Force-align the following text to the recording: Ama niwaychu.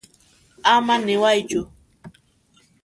Ama 0.73 0.95
niwaychu. 1.05 1.61